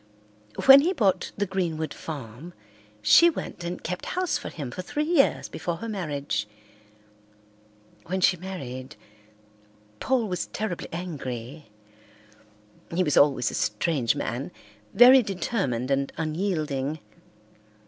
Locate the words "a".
13.51-13.53